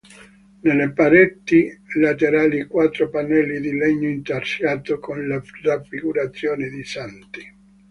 [0.61, 7.53] Nelle pareti laterali quattro pannelli di legno intarsiato, con la raffigurazione di santi.